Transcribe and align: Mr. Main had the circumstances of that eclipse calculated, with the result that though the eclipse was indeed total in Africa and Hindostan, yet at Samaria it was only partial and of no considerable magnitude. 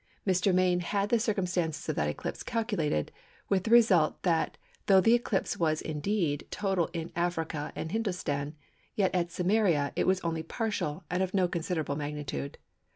Mr. 0.25 0.51
Main 0.51 0.79
had 0.79 1.09
the 1.09 1.19
circumstances 1.19 1.87
of 1.87 1.95
that 1.95 2.09
eclipse 2.09 2.41
calculated, 2.41 3.11
with 3.49 3.65
the 3.65 3.69
result 3.69 4.23
that 4.23 4.57
though 4.87 4.99
the 4.99 5.13
eclipse 5.13 5.57
was 5.57 5.79
indeed 5.79 6.47
total 6.49 6.87
in 6.91 7.11
Africa 7.15 7.71
and 7.75 7.91
Hindostan, 7.91 8.55
yet 8.95 9.13
at 9.13 9.29
Samaria 9.31 9.93
it 9.95 10.07
was 10.07 10.19
only 10.21 10.41
partial 10.41 11.03
and 11.11 11.21
of 11.21 11.35
no 11.35 11.47
considerable 11.47 11.97
magnitude. 11.97 12.57